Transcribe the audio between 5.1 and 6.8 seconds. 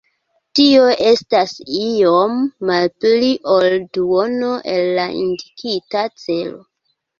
indikita celo.